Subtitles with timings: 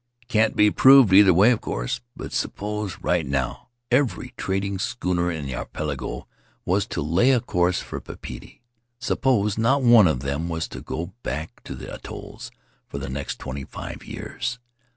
[0.27, 2.01] Can't be proved either way, of course.
[2.15, 6.27] But suppose, right now, every trading schooner in the archipelago
[6.65, 8.61] was to lay a course for Papeete.
[8.97, 12.49] Suppose not one of them was to go back to the atolls
[12.87, 14.57] for the next twenty five years.